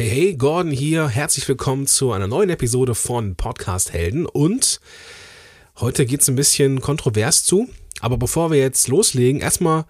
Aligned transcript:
Hey, 0.00 0.08
hey, 0.08 0.34
Gordon 0.34 0.72
hier. 0.72 1.08
Herzlich 1.08 1.46
willkommen 1.46 1.86
zu 1.86 2.12
einer 2.12 2.26
neuen 2.26 2.48
Episode 2.48 2.94
von 2.94 3.36
Podcast 3.36 3.92
Helden. 3.92 4.24
Und 4.24 4.80
heute 5.78 6.06
geht 6.06 6.22
es 6.22 6.28
ein 6.30 6.36
bisschen 6.36 6.80
kontrovers 6.80 7.44
zu. 7.44 7.68
Aber 8.00 8.16
bevor 8.16 8.50
wir 8.50 8.58
jetzt 8.58 8.88
loslegen, 8.88 9.42
erstmal 9.42 9.84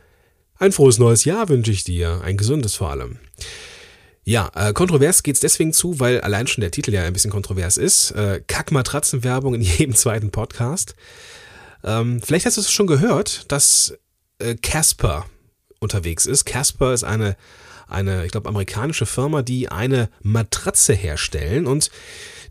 ein 0.58 0.72
frohes 0.72 0.98
neues 0.98 1.24
Jahr 1.24 1.48
wünsche 1.48 1.70
ich 1.70 1.84
dir. 1.84 2.22
Ein 2.24 2.36
gesundes 2.36 2.74
vor 2.74 2.90
allem. 2.90 3.20
Ja, 4.24 4.50
äh, 4.56 4.72
kontrovers 4.72 5.22
geht's 5.22 5.38
deswegen 5.38 5.72
zu, 5.72 6.00
weil 6.00 6.20
allein 6.22 6.48
schon 6.48 6.62
der 6.62 6.72
Titel 6.72 6.92
ja 6.92 7.04
ein 7.04 7.12
bisschen 7.12 7.30
kontrovers 7.30 7.76
ist. 7.76 8.10
Äh, 8.10 8.42
Kackmatratzenwerbung 8.48 9.54
in 9.54 9.60
jedem 9.78 9.94
zweiten 9.94 10.32
Podcast. 10.32 10.96
Ähm, 11.84 12.20
vielleicht 12.20 12.46
hast 12.46 12.56
du 12.56 12.62
es 12.62 12.72
schon 12.72 12.88
gehört, 12.88 13.44
dass 13.52 13.96
äh, 14.40 14.56
Casper 14.56 15.26
unterwegs 15.78 16.26
ist. 16.26 16.46
Casper 16.46 16.94
ist 16.94 17.04
eine, 17.04 17.36
eine 17.90 18.24
ich 18.24 18.32
glaube, 18.32 18.48
amerikanische 18.48 19.06
Firma, 19.06 19.42
die 19.42 19.68
eine 19.68 20.10
Matratze 20.22 20.92
herstellen 20.94 21.66
und 21.66 21.90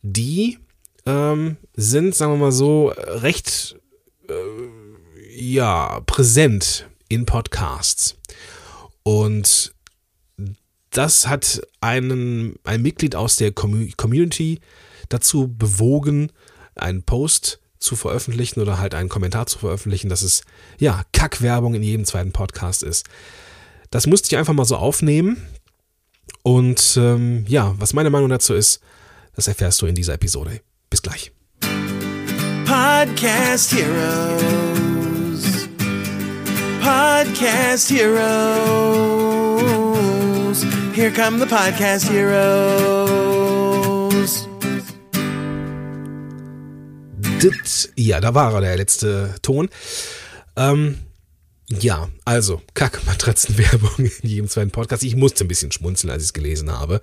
die 0.02 0.60
ähm, 1.06 1.58
sind, 1.76 2.16
sagen 2.16 2.34
wir 2.34 2.38
mal 2.38 2.52
so, 2.52 2.90
recht 2.90 3.78
äh, 4.28 4.34
ja, 5.36 6.02
präsent 6.06 6.88
in 7.08 7.26
Podcasts. 7.26 8.16
Und 9.04 9.74
das 10.92 11.28
hat 11.28 11.62
einen, 11.82 12.56
ein 12.64 12.82
Mitglied 12.82 13.16
aus 13.16 13.36
der 13.36 13.52
Community 13.52 14.60
dazu 15.10 15.48
bewogen, 15.48 16.32
einen 16.76 17.04
Post 17.04 17.60
zu 17.80 17.96
veröffentlichen 17.96 18.60
oder 18.60 18.80
halt 18.80 18.94
einen 18.94 19.10
Kommentar 19.10 19.46
zu 19.46 19.60
veröffentlichen, 19.60 20.10
dass 20.10 20.22
es 20.22 20.44
ja 20.80 21.04
Kackwerbung 21.14 21.76
in 21.76 21.84
jedem 21.84 22.06
zweiten 22.06 22.32
Podcast 22.32 22.84
ist. 22.84 23.06
Das 23.92 24.06
musste 24.06 24.28
ich 24.28 24.38
einfach 24.38 24.54
mal 24.54 24.66
so 24.66 24.76
aufnehmen. 24.76 25.38
Und 26.44 26.96
ähm, 26.98 27.46
ja, 27.48 27.74
was 27.80 27.94
meine 27.94 28.10
Meinung 28.12 28.30
dazu 28.30 28.54
ist, 28.54 28.82
das 29.36 29.48
erfährst 29.48 29.82
du 29.82 29.88
in 29.88 29.96
dieser 29.96 30.14
Episode. 30.14 30.62
Bis 30.90 31.02
gleich. 31.02 31.32
Podcast 32.66 33.74
Heroes. 33.74 35.44
Podcast 36.82 37.90
Heroes. 37.90 38.30
Here 40.94 41.12
come 41.12 41.40
the 41.40 41.46
Podcast 41.46 42.10
Heroes. 42.10 43.30
Dit, 47.42 47.92
ja, 47.96 48.20
da 48.20 48.36
war 48.36 48.54
er, 48.54 48.62
der 48.62 48.78
letzte 48.78 49.34
Ton. 49.42 49.70
Ähm, 50.56 51.00
ja, 51.70 52.10
also, 52.26 52.62
Kackmatratzenwerbung 52.74 53.92
in 53.98 54.30
jedem 54.30 54.48
zweiten 54.48 54.72
Podcast. 54.72 55.04
Ich 55.04 55.16
musste 55.16 55.46
ein 55.46 55.48
bisschen 55.48 55.72
schmunzeln, 55.72 56.12
als 56.12 56.24
ich 56.24 56.30
es 56.30 56.34
gelesen 56.34 56.72
habe. 56.72 57.02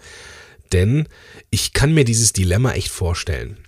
Denn 0.72 1.08
ich 1.50 1.72
kann 1.72 1.94
mir 1.94 2.04
dieses 2.04 2.32
Dilemma 2.32 2.72
echt 2.72 2.90
vorstellen. 2.90 3.58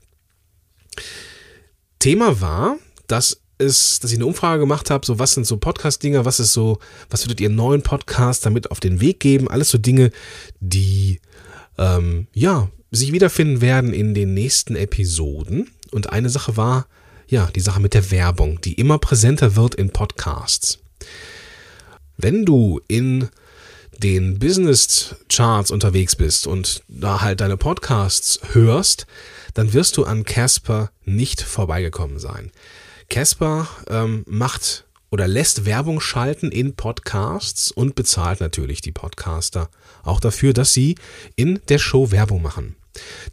Thema 2.01 2.41
war, 2.41 2.77
dass 3.07 3.41
es, 3.59 4.01
dass 4.01 4.11
ich 4.11 4.19
eine 4.19 4.27
Umfrage 4.27 4.61
gemacht 4.61 4.91
habe, 4.91 5.07
so 5.07 5.19
was 5.19 5.35
sind 5.35 5.47
so 5.47 5.57
Podcast-Dinger, 5.57 6.25
was 6.25 6.41
ist 6.41 6.53
so, 6.53 6.79
was 7.11 7.25
würdet 7.25 7.41
ihr 7.41 7.49
neuen 7.49 7.83
Podcast 7.83 8.47
damit 8.47 8.71
auf 8.71 8.81
den 8.81 9.01
Weg 9.01 9.21
geben? 9.21 9.49
Alles 9.49 9.71
so 9.71 9.79
Dinge, 9.79 10.11
die 10.61 11.21
ähm, 11.77 12.27
ja 12.33 12.71
sich 12.91 13.13
wiederfinden 13.13 13.61
werden 13.61 13.93
in 13.93 14.15
den 14.15 14.35
nächsten 14.35 14.75
Episoden. 14.75 15.71
Und 15.91 16.11
eine 16.11 16.31
Sache 16.31 16.57
war, 16.57 16.87
ja, 17.29 17.51
die 17.55 17.61
Sache 17.61 17.81
mit 17.81 17.95
der 17.95 18.11
Werbung, 18.11 18.61
die 18.61 18.75
immer 18.75 18.99
präsenter 18.99 19.57
wird 19.57 19.75
in 19.75 19.91
Podcasts. 19.91 20.79
Wenn 22.17 22.45
du 22.45 22.81
in 22.89 23.29
den 23.99 24.39
Business 24.39 25.17
Charts 25.29 25.71
unterwegs 25.71 26.17
bist 26.17 26.47
und 26.47 26.83
da 26.89 27.21
halt 27.21 27.41
deine 27.41 27.57
Podcasts 27.57 28.41
hörst, 28.53 29.07
dann 29.55 29.73
wirst 29.73 29.97
du 29.97 30.05
an 30.05 30.25
Casper 30.25 30.91
nicht 31.05 31.41
vorbeigekommen 31.43 32.19
sein. 32.19 32.53
Casper 33.09 33.69
ähm, 33.89 34.25
macht 34.27 34.85
oder 35.11 35.27
lässt 35.27 35.65
Werbung 35.65 36.01
schalten 36.01 36.51
in 36.51 36.75
Podcasts 36.75 37.73
und 37.73 37.95
bezahlt 37.95 38.41
natürlich 38.41 38.81
die 38.81 38.93
Podcaster 38.93 39.71
auch 40.03 40.21
dafür, 40.21 40.53
dass 40.53 40.73
sie 40.73 40.97
in 41.35 41.61
der 41.69 41.79
Show 41.79 42.11
Werbung 42.11 42.43
machen. 42.43 42.77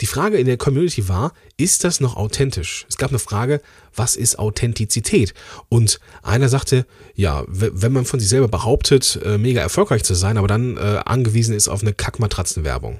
Die 0.01 0.05
Frage 0.05 0.37
in 0.37 0.45
der 0.45 0.57
Community 0.57 1.07
war, 1.07 1.33
ist 1.57 1.83
das 1.83 1.99
noch 1.99 2.15
authentisch? 2.15 2.85
Es 2.89 2.97
gab 2.97 3.09
eine 3.09 3.19
Frage, 3.19 3.61
was 3.95 4.15
ist 4.15 4.37
Authentizität? 4.37 5.33
Und 5.69 5.99
einer 6.21 6.49
sagte, 6.49 6.85
ja, 7.15 7.43
wenn 7.47 7.93
man 7.93 8.05
von 8.05 8.19
sich 8.19 8.29
selber 8.29 8.47
behauptet, 8.47 9.19
äh, 9.23 9.37
mega 9.37 9.61
erfolgreich 9.61 10.03
zu 10.03 10.13
sein, 10.13 10.37
aber 10.37 10.47
dann 10.47 10.77
äh, 10.77 11.01
angewiesen 11.05 11.55
ist 11.55 11.67
auf 11.67 11.81
eine 11.81 11.93
Kackmatratzenwerbung. 11.93 12.99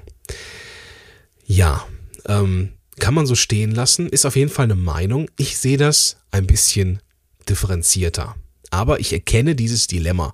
Ja, 1.46 1.86
ähm, 2.26 2.72
kann 2.98 3.14
man 3.14 3.26
so 3.26 3.34
stehen 3.34 3.72
lassen, 3.72 4.08
ist 4.08 4.24
auf 4.24 4.36
jeden 4.36 4.50
Fall 4.50 4.64
eine 4.64 4.74
Meinung. 4.74 5.30
Ich 5.36 5.58
sehe 5.58 5.76
das 5.76 6.16
ein 6.30 6.46
bisschen 6.46 7.00
differenzierter. 7.48 8.34
Aber 8.70 9.00
ich 9.00 9.12
erkenne 9.12 9.54
dieses 9.54 9.86
Dilemma, 9.86 10.32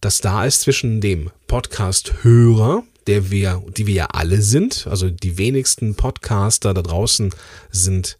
das 0.00 0.20
da 0.20 0.44
ist 0.44 0.62
zwischen 0.62 1.00
dem 1.00 1.30
Podcast-Hörer, 1.46 2.82
der 3.06 3.30
wir, 3.30 3.62
die 3.76 3.86
wir 3.86 3.94
ja 3.94 4.06
alle 4.06 4.42
sind. 4.42 4.86
Also 4.88 5.10
die 5.10 5.38
wenigsten 5.38 5.94
Podcaster 5.94 6.74
da 6.74 6.82
draußen 6.82 7.34
sind 7.70 8.16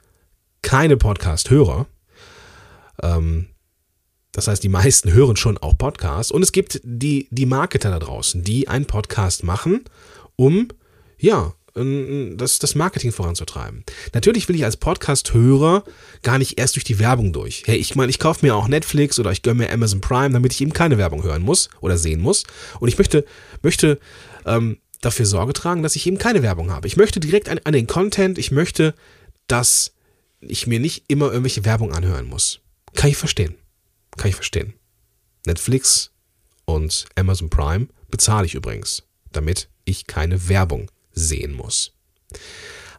keine 0.63 0.97
Podcast-Hörer. 0.97 1.87
Ähm, 3.03 3.49
das 4.33 4.49
heißt, 4.49 4.63
die 4.63 4.69
meisten 4.69 5.13
hören 5.15 5.37
schon 5.37 5.59
auch 5.59 5.77
Podcasts. 5.77 6.33
Und 6.33 6.43
es 6.43 6.53
gibt 6.53 6.81
die, 6.85 7.29
die 7.31 7.47
Marketer 7.47 7.91
da 7.91 7.99
draußen, 7.99 8.43
die 8.43 8.69
einen 8.69 8.87
Podcast 8.87 9.45
machen, 9.45 9.85
um, 10.37 10.69
ja, 11.19 11.55
das, 11.75 12.61
das 12.61 12.77
Marketing 12.77 13.11
voranzutreiben. 13.11 13.85
Natürlich 14.13 14.49
will 14.49 14.55
ich 14.55 14.65
als 14.65 14.77
Podcast-Hörer 14.77 15.83
gar 16.23 16.39
nicht 16.39 16.57
erst 16.57 16.77
durch 16.77 16.85
die 16.85 17.01
Werbung 17.01 17.33
durch. 17.33 17.65
Hey, 17.67 17.77
ich 17.77 17.97
meine, 17.97 18.11
ich 18.11 18.21
kaufe 18.21 18.47
mir 18.47 18.55
auch 18.55 18.69
Netflix 18.69 19.19
oder 19.19 19.33
ich 19.33 19.43
gönne 19.43 19.65
mir 19.65 19.73
Amazon 19.73 20.01
Prime, 20.01 20.31
damit 20.31 20.53
ich 20.53 20.61
eben 20.61 20.73
keine 20.73 20.99
Werbung 20.99 21.25
hören 21.25 21.43
muss 21.43 21.71
oder 21.81 21.99
sehen 21.99 22.21
muss. 22.21 22.45
Und 22.79 22.87
ich 22.89 22.97
möchte, 22.97 23.25
möchte 23.63 23.99
ähm, 24.45 24.79
dafür 25.01 25.27
Sorge 25.27 25.53
tragen, 25.53 25.83
dass 25.83 25.97
ich 25.97 26.07
eben 26.07 26.19
keine 26.19 26.43
Werbung 26.43 26.71
habe. 26.71 26.87
Ich 26.87 26.97
möchte 26.97 27.21
direkt 27.21 27.49
an, 27.49 27.61
an 27.65 27.73
den 27.73 27.87
Content, 27.87 28.39
ich 28.39 28.51
möchte, 28.51 28.95
dass 29.47 29.93
ich 30.41 30.67
mir 30.67 30.81
nicht 30.81 31.05
immer 31.09 31.27
irgendwelche 31.27 31.65
Werbung 31.65 31.93
anhören 31.93 32.27
muss. 32.27 32.61
Kann 32.95 33.11
ich 33.11 33.17
verstehen. 33.17 33.55
Kann 34.17 34.29
ich 34.29 34.35
verstehen. 34.35 34.75
Netflix 35.47 36.11
und 36.65 37.07
Amazon 37.17 37.51
Prime 37.51 37.89
bezahle 38.11 38.47
ich 38.47 38.55
übrigens, 38.55 39.03
damit 39.33 39.69
ich 39.85 40.07
keine 40.07 40.49
Werbung 40.49 40.91
sehen 41.13 41.53
muss. 41.53 41.93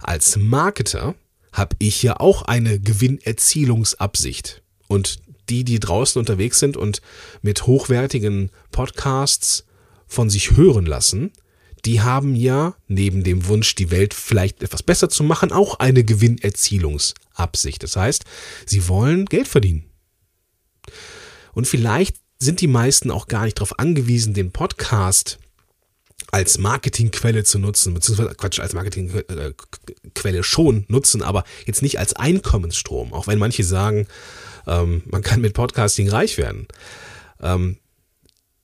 Als 0.01 0.37
Marketer 0.37 1.15
habe 1.51 1.75
ich 1.79 2.03
ja 2.03 2.19
auch 2.19 2.43
eine 2.43 2.79
Gewinnerzielungsabsicht. 2.79 4.61
Und 4.87 5.19
die, 5.49 5.63
die 5.63 5.79
draußen 5.79 6.19
unterwegs 6.19 6.59
sind 6.59 6.77
und 6.77 7.01
mit 7.41 7.65
hochwertigen 7.65 8.51
Podcasts 8.71 9.65
von 10.07 10.29
sich 10.29 10.55
hören 10.57 10.85
lassen, 10.85 11.31
die 11.85 12.01
haben 12.01 12.35
ja 12.35 12.75
neben 12.87 13.23
dem 13.23 13.47
Wunsch, 13.47 13.75
die 13.75 13.91
Welt 13.91 14.13
vielleicht 14.13 14.63
etwas 14.63 14.81
besser 14.81 15.07
zu 15.09 15.23
machen, 15.23 15.51
auch 15.51 15.79
eine 15.79 16.03
Gewinnerzielungsabsicht. 16.03 17.83
Das 17.83 17.95
heißt, 17.95 18.23
sie 18.65 18.87
wollen 18.87 19.25
Geld 19.25 19.47
verdienen. 19.47 19.85
Und 21.53 21.67
vielleicht 21.67 22.17
sind 22.39 22.61
die 22.61 22.67
meisten 22.67 23.11
auch 23.11 23.27
gar 23.27 23.45
nicht 23.45 23.57
darauf 23.57 23.79
angewiesen, 23.79 24.33
den 24.33 24.51
Podcast 24.51 25.39
als 26.31 26.57
Marketingquelle 26.57 27.43
zu 27.43 27.59
nutzen, 27.59 27.93
beziehungsweise 27.93 28.35
Quatsch, 28.35 28.59
als 28.59 28.73
Marketingquelle 28.73 30.43
schon 30.43 30.85
nutzen, 30.87 31.21
aber 31.21 31.43
jetzt 31.65 31.81
nicht 31.81 31.99
als 31.99 32.13
Einkommensstrom, 32.13 33.13
auch 33.13 33.27
wenn 33.27 33.39
manche 33.39 33.63
sagen, 33.63 34.07
ähm, 34.67 35.03
man 35.05 35.21
kann 35.21 35.39
mit 35.39 35.53
Podcasting 35.53 36.09
reich 36.09 36.37
werden. 36.37 36.67
Ähm, 37.41 37.77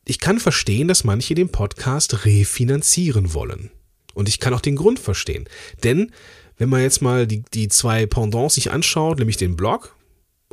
ich 0.06 0.20
kann 0.20 0.40
verstehen, 0.40 0.88
dass 0.88 1.04
manche 1.04 1.36
den 1.36 1.50
Podcast 1.50 2.26
refinanzieren 2.26 3.34
wollen. 3.34 3.72
Und 4.14 4.28
ich 4.28 4.40
kann 4.40 4.54
auch 4.54 4.62
den 4.62 4.76
Grund 4.76 5.00
verstehen. 5.00 5.48
Denn 5.84 6.12
wenn 6.58 6.70
man 6.70 6.82
jetzt 6.82 7.02
mal 7.02 7.28
die, 7.28 7.44
die 7.54 7.70
zwei 7.70 8.06
Pendants 8.06 8.56
sich 8.56 8.72
anschaut, 8.72 9.20
nämlich 9.20 9.38
den 9.38 9.56
Blog 9.56 9.96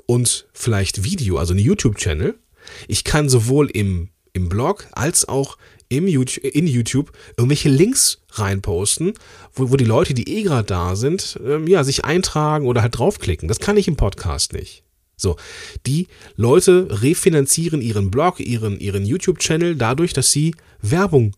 und 0.06 0.48
vielleicht 0.52 1.04
Video, 1.04 1.38
also 1.38 1.52
einen 1.52 1.64
YouTube-Channel, 1.64 2.38
ich 2.86 3.04
kann 3.04 3.28
sowohl 3.28 3.70
im, 3.70 4.10
im 4.32 4.48
Blog 4.48 4.86
als 4.92 5.28
auch 5.28 5.58
im 5.88 6.06
YouTube, 6.06 6.44
in 6.44 6.66
YouTube 6.66 7.12
irgendwelche 7.36 7.68
Links 7.68 8.22
reinposten, 8.30 9.14
wo, 9.54 9.70
wo 9.70 9.76
die 9.76 9.84
Leute, 9.84 10.14
die 10.14 10.28
eh 10.38 10.42
gerade 10.42 10.66
da 10.66 10.96
sind, 10.96 11.38
ähm, 11.44 11.66
ja, 11.66 11.82
sich 11.82 12.04
eintragen 12.04 12.66
oder 12.66 12.82
halt 12.82 12.98
draufklicken. 12.98 13.48
Das 13.48 13.58
kann 13.58 13.76
ich 13.76 13.88
im 13.88 13.96
Podcast 13.96 14.52
nicht. 14.52 14.84
So, 15.18 15.36
die 15.84 16.06
Leute 16.36 16.86
refinanzieren 17.02 17.82
ihren 17.82 18.10
Blog, 18.10 18.40
ihren, 18.40 18.78
ihren 18.78 19.04
YouTube-Channel 19.04 19.74
dadurch, 19.74 20.12
dass 20.12 20.30
sie 20.30 20.54
Werbung 20.80 21.34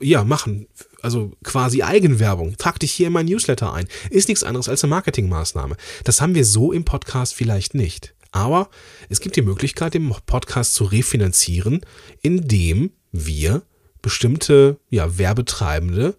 ja, 0.00 0.24
machen. 0.24 0.68
Also 1.02 1.32
quasi 1.42 1.82
Eigenwerbung. 1.82 2.56
Trag 2.56 2.78
dich 2.78 2.92
hier 2.92 3.08
in 3.08 3.12
mein 3.12 3.26
Newsletter 3.26 3.72
ein. 3.72 3.88
Ist 4.10 4.28
nichts 4.28 4.44
anderes 4.44 4.68
als 4.68 4.84
eine 4.84 4.90
Marketingmaßnahme. 4.90 5.76
Das 6.04 6.20
haben 6.20 6.34
wir 6.34 6.44
so 6.44 6.72
im 6.72 6.84
Podcast 6.84 7.34
vielleicht 7.34 7.74
nicht. 7.74 8.14
Aber 8.30 8.70
es 9.08 9.20
gibt 9.20 9.36
die 9.36 9.42
Möglichkeit, 9.42 9.94
den 9.94 10.08
Podcast 10.26 10.74
zu 10.74 10.84
refinanzieren, 10.84 11.80
indem 12.22 12.92
wir 13.10 13.62
bestimmte 14.02 14.78
ja, 14.90 15.18
Werbetreibende 15.18 16.16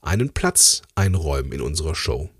einen 0.00 0.30
Platz 0.30 0.82
einräumen 0.94 1.52
in 1.52 1.60
unserer 1.60 1.94
Show. 1.94 2.30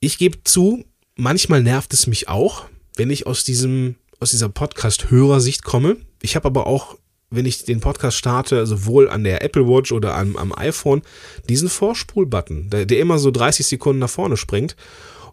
Ich 0.00 0.18
gebe 0.18 0.42
zu, 0.44 0.84
manchmal 1.18 1.62
nervt 1.62 1.92
es 1.92 2.06
mich 2.06 2.28
auch, 2.28 2.64
wenn 2.96 3.10
ich 3.10 3.26
aus 3.26 3.44
diesem 3.44 3.96
aus 4.20 4.30
dieser 4.30 4.48
Podcast-Hörersicht 4.48 5.62
komme. 5.62 5.96
Ich 6.22 6.36
habe 6.36 6.46
aber 6.46 6.66
auch, 6.66 6.96
wenn 7.30 7.46
ich 7.46 7.64
den 7.64 7.80
Podcast 7.80 8.16
starte, 8.16 8.66
sowohl 8.66 9.08
an 9.08 9.24
der 9.24 9.44
Apple 9.44 9.68
Watch 9.68 9.92
oder 9.92 10.16
am, 10.16 10.36
am 10.36 10.52
iPhone, 10.56 11.02
diesen 11.48 11.68
Vorspul-Button, 11.68 12.70
der, 12.70 12.86
der 12.86 12.98
immer 12.98 13.18
so 13.18 13.30
30 13.30 13.66
Sekunden 13.66 14.00
nach 14.00 14.10
vorne 14.10 14.36
springt. 14.36 14.76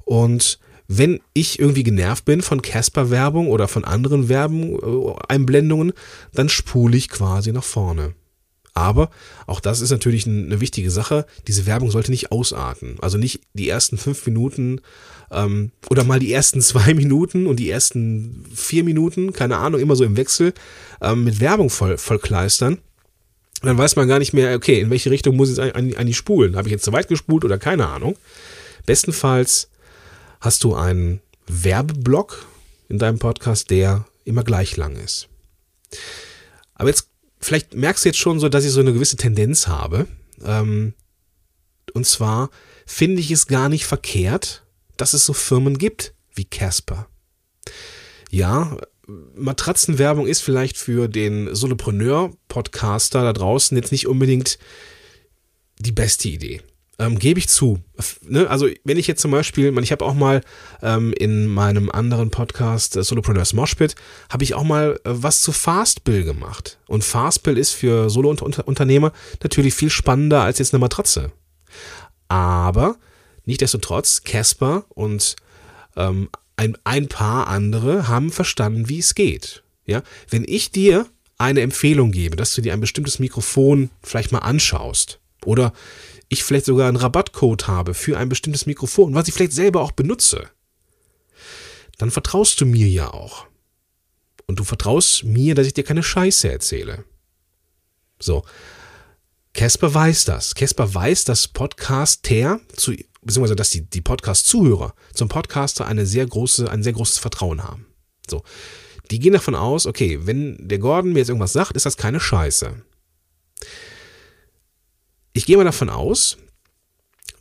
Und 0.04 0.60
wenn 0.88 1.20
ich 1.34 1.58
irgendwie 1.58 1.84
genervt 1.84 2.26
bin 2.26 2.42
von 2.42 2.62
Casper-Werbung 2.62 3.48
oder 3.48 3.68
von 3.68 3.86
anderen 3.86 4.30
Werben-Einblendungen, 4.30 5.94
dann 6.34 6.50
spule 6.50 6.96
ich 6.96 7.10
quasi 7.10 7.52
nach 7.52 7.64
vorne. 7.64 8.14
Aber 8.76 9.10
auch 9.48 9.62
das 9.62 9.80
ist 9.80 9.90
natürlich 9.90 10.28
eine 10.28 10.60
wichtige 10.60 10.92
Sache. 10.92 11.26
Diese 11.48 11.66
Werbung 11.66 11.92
sollte 11.92 12.12
nicht 12.12 12.32
ausarten. 12.32 12.98
Also 13.00 13.18
nicht 13.18 13.40
die 13.54 13.70
ersten 13.70 13.98
fünf 13.98 14.26
Minuten 14.26 14.82
ähm, 15.32 15.72
oder 15.90 16.04
mal 16.04 16.20
die 16.20 16.34
ersten 16.34 16.62
zwei 16.62 16.94
Minuten 16.94 17.48
und 17.48 17.56
die 17.56 17.70
ersten 17.70 18.46
vier 18.54 18.84
Minuten, 18.84 19.32
keine 19.32 19.58
Ahnung, 19.58 19.80
immer 19.80 19.96
so 19.96 20.04
im 20.04 20.18
Wechsel 20.18 20.54
ähm, 21.02 21.24
mit 21.24 21.40
Werbung 21.40 21.70
voll, 21.70 21.98
vollkleistern. 21.98 22.80
Dann 23.62 23.78
weiß 23.78 23.96
man 23.96 24.10
gar 24.10 24.20
nicht 24.20 24.34
mehr, 24.34 24.54
okay, 24.56 24.82
in 24.82 24.90
welche 24.90 25.10
Richtung 25.10 25.38
muss 25.38 25.50
ich 25.50 25.58
jetzt 25.58 25.76
eigentlich 25.76 26.18
spulen? 26.18 26.58
Habe 26.58 26.68
ich 26.68 26.74
jetzt 26.74 26.84
zu 26.86 26.92
weit 26.92 27.08
gespult 27.08 27.46
oder 27.46 27.58
keine 27.58 27.88
Ahnung? 27.88 28.18
Bestenfalls 28.86 29.70
hast 30.42 30.66
du 30.66 30.76
einen 30.76 31.22
Werbeblock 31.48 32.46
in 32.90 33.00
deinem 33.00 33.20
Podcast, 33.20 33.70
der 33.70 34.06
immer 34.26 34.44
gleich 34.44 34.76
lang 34.76 34.98
ist. 34.98 35.30
Aber 36.76 36.90
jetzt 36.90 37.08
vielleicht 37.40 37.76
merkst 37.76 38.06
du 38.06 38.10
jetzt 38.10 38.20
schon 38.20 38.40
so, 38.40 38.50
dass 38.50 38.66
ich 38.66 38.72
so 38.72 38.80
eine 38.80 38.94
gewisse 38.94 39.18
Tendenz 39.18 39.68
habe. 39.68 40.08
Ähm, 40.44 40.94
und 41.94 42.06
zwar 42.06 42.50
finde 42.86 43.22
ich 43.22 43.32
es 43.32 43.48
gar 43.48 43.70
nicht 43.70 43.86
verkehrt, 43.86 44.66
dass 44.98 45.14
es 45.14 45.26
so 45.26 45.34
Firmen 45.34 45.78
gibt 45.78 46.14
wie 46.34 46.46
Casper. 46.46 47.08
Ja, 48.30 48.78
Matratzenwerbung 49.36 50.28
ist 50.28 50.42
vielleicht 50.42 50.78
für 50.78 51.08
den 51.08 51.54
Solopreneur-Podcaster 51.54 53.22
da 53.22 53.34
draußen 53.34 53.78
jetzt 53.78 53.92
nicht 53.92 54.08
unbedingt 54.08 54.58
die 55.80 55.92
beste 55.92 56.30
Idee. 56.30 56.62
Ähm, 56.98 57.20
Gebe 57.20 57.40
ich 57.40 57.50
zu. 57.50 57.80
Ne? 58.22 58.50
Also, 58.50 58.70
wenn 58.86 58.98
ich 58.98 59.08
jetzt 59.08 59.22
zum 59.22 59.32
Beispiel, 59.32 59.78
ich 59.80 59.92
habe 59.92 60.06
auch 60.06 60.14
mal 60.14 60.42
ähm, 60.82 61.14
in 61.14 61.48
meinem 61.48 61.92
anderen 61.92 62.30
Podcast, 62.30 62.96
äh, 62.96 63.04
Solopreneurs 63.04 63.54
Moshpit, 63.54 63.96
habe 64.30 64.44
ich 64.44 64.54
auch 64.54 64.64
mal 64.64 65.00
äh, 65.04 65.10
was 65.10 65.42
zu 65.42 65.52
Fastbill 65.52 66.24
gemacht. 66.24 66.80
Und 66.88 67.04
Fastbill 67.04 67.58
ist 67.58 67.72
für 67.72 68.10
Solo-Unternehmer 68.10 69.12
natürlich 69.44 69.74
viel 69.74 69.90
spannender 69.90 70.42
als 70.44 70.60
jetzt 70.60 70.74
eine 70.74 70.80
Matratze. 70.80 71.32
Aber 72.30 72.96
nichtsdestotrotz, 73.46 74.24
Casper 74.24 74.86
und 74.90 75.36
ähm, 75.98 76.30
ein, 76.56 76.78
ein 76.86 77.08
paar 77.08 77.48
andere 77.48 78.08
haben 78.08 78.32
verstanden, 78.32 78.88
wie 78.88 79.00
es 79.00 79.16
geht. 79.16 79.64
Ja, 79.86 80.02
wenn 80.30 80.46
ich 80.48 80.72
dir 80.72 81.08
eine 81.38 81.62
Empfehlung 81.62 82.12
gebe, 82.12 82.36
dass 82.36 82.56
du 82.56 82.62
dir 82.62 82.74
ein 82.74 82.80
bestimmtes 82.80 83.20
Mikrofon 83.20 83.90
vielleicht 84.02 84.32
mal 84.32 84.40
anschaust 84.40 85.20
oder 85.46 85.74
ich 86.30 86.44
vielleicht 86.44 86.66
sogar 86.66 86.88
einen 86.88 86.98
Rabattcode 86.98 87.68
habe 87.68 87.94
für 87.94 88.18
ein 88.18 88.30
bestimmtes 88.30 88.66
Mikrofon, 88.66 89.14
was 89.14 89.28
ich 89.28 89.34
vielleicht 89.34 89.54
selber 89.54 89.82
auch 89.82 89.92
benutze, 89.92 90.50
dann 91.98 92.12
vertraust 92.12 92.60
du 92.62 92.66
mir 92.66 92.88
ja 92.88 93.14
auch. 93.14 93.48
Und 94.48 94.60
du 94.60 94.64
vertraust 94.64 95.24
mir, 95.24 95.56
dass 95.56 95.68
ich 95.68 95.74
dir 95.74 95.84
keine 95.84 96.04
Scheiße 96.04 96.52
erzähle. 96.52 97.04
So. 98.20 98.44
Casper 99.54 99.94
weiß 99.94 100.26
das. 100.26 100.54
Casper 100.54 100.94
weiß, 100.94 101.24
dass 101.24 101.48
Podcaster 101.48 102.60
zu, 102.76 102.94
beziehungsweise 103.22 103.56
dass 103.56 103.70
die, 103.70 103.90
die 103.90 104.02
Podcast-Zuhörer 104.02 104.94
zum 105.14 105.30
Podcaster 105.30 105.88
eine 105.88 106.06
sehr 106.06 106.28
große, 106.28 106.70
ein 106.70 106.84
sehr 106.84 106.94
großes 106.94 107.18
Vertrauen 107.18 107.64
haben. 107.64 107.88
So. 108.30 108.44
Die 109.12 109.20
gehen 109.20 109.34
davon 109.34 109.56
aus, 109.56 109.86
okay, 109.86 110.20
wenn 110.24 110.68
der 110.68 110.80
Gordon 110.80 111.14
mir 111.14 111.20
jetzt 111.20 111.30
irgendwas 111.30 111.54
sagt, 111.54 111.76
ist 111.76 111.86
das 111.86 111.98
keine 111.98 112.20
Scheiße 112.20 112.76
ich 115.36 115.46
gehe 115.46 115.58
mal 115.58 115.66
davon 115.66 115.90
aus, 115.90 116.38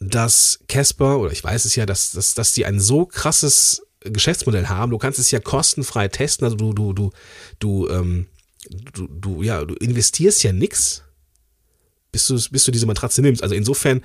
dass 0.00 0.58
Casper, 0.67 1.20
oder 1.20 1.31
ich 1.31 1.44
weiß 1.44 1.64
es 1.64 1.76
ja, 1.76 1.87
dass, 1.87 2.11
dass, 2.11 2.35
dass 2.35 2.52
die 2.52 2.67
ein 2.67 2.81
so 2.81 3.06
krasses 3.06 3.87
Geschäftsmodell 4.00 4.67
haben. 4.67 4.91
Du 4.91 4.99
kannst 4.99 5.20
es 5.20 5.31
ja 5.31 5.38
kostenfrei 5.38 6.08
testen, 6.08 6.44
also 6.44 6.56
du, 6.56 6.73
du, 6.73 6.93
du, 6.93 7.11
du, 7.61 7.88
ähm, 7.88 8.26
du, 8.69 9.06
du, 9.06 9.43
ja, 9.43 9.64
du 9.64 9.75
investierst 9.75 10.43
ja 10.43 10.52
nichts, 10.52 11.05
bis 12.11 12.26
du, 12.26 12.35
bis 12.50 12.64
du 12.64 12.73
diese 12.73 12.87
Matratze 12.87 13.23
nimmst. 13.23 13.44
Also 13.44 13.55
insofern 13.55 14.02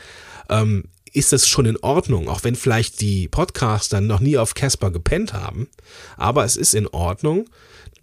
ähm, 0.50 0.84
ist 1.12 1.34
das 1.34 1.48
schon 1.48 1.66
in 1.66 1.78
Ordnung, 1.78 2.30
auch 2.30 2.44
wenn 2.44 2.56
vielleicht 2.56 3.02
die 3.02 3.28
Podcaster 3.28 4.02
noch 4.02 4.20
nie 4.20 4.38
auf 4.38 4.54
Casper 4.54 4.92
gepennt 4.92 5.34
haben. 5.34 5.68
Aber 6.16 6.46
es 6.46 6.58
ist 6.58 6.76
in 6.76 6.86
Ordnung, 6.86 7.50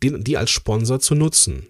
die, 0.03 0.19
die 0.19 0.37
als 0.37 0.51
Sponsor 0.51 0.99
zu 0.99 1.15
nutzen. 1.15 1.69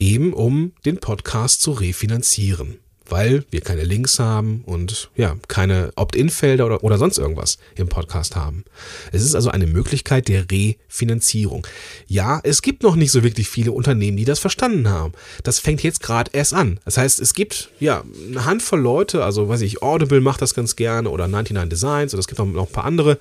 Eben 0.00 0.32
um 0.32 0.72
den 0.86 0.96
Podcast 0.96 1.60
zu 1.60 1.72
refinanzieren 1.72 2.78
weil 3.12 3.44
wir 3.50 3.60
keine 3.60 3.84
Links 3.84 4.18
haben 4.18 4.62
und 4.64 5.10
ja, 5.16 5.36
keine 5.46 5.92
Opt-in-Felder 5.96 6.64
oder, 6.64 6.82
oder 6.82 6.96
sonst 6.96 7.18
irgendwas 7.18 7.58
im 7.76 7.86
Podcast 7.86 8.36
haben. 8.36 8.64
Es 9.12 9.22
ist 9.22 9.34
also 9.34 9.50
eine 9.50 9.66
Möglichkeit 9.66 10.28
der 10.28 10.46
Refinanzierung. 10.50 11.66
Ja, 12.06 12.40
es 12.42 12.62
gibt 12.62 12.82
noch 12.82 12.96
nicht 12.96 13.12
so 13.12 13.22
wirklich 13.22 13.50
viele 13.50 13.72
Unternehmen, 13.72 14.16
die 14.16 14.24
das 14.24 14.38
verstanden 14.38 14.88
haben. 14.88 15.12
Das 15.42 15.58
fängt 15.58 15.82
jetzt 15.82 16.02
gerade 16.02 16.30
erst 16.32 16.54
an. 16.54 16.80
Das 16.86 16.96
heißt, 16.96 17.20
es 17.20 17.34
gibt 17.34 17.68
ja 17.80 18.02
eine 18.30 18.46
Handvoll 18.46 18.80
Leute, 18.80 19.22
also 19.22 19.46
weiß 19.46 19.60
ich, 19.60 19.82
Audible 19.82 20.22
macht 20.22 20.40
das 20.40 20.54
ganz 20.54 20.74
gerne 20.74 21.10
oder 21.10 21.28
99 21.28 21.68
Designs 21.68 22.14
oder 22.14 22.20
es 22.20 22.28
gibt 22.28 22.38
noch 22.38 22.46
ein 22.46 22.72
paar 22.72 22.86
andere, 22.86 23.18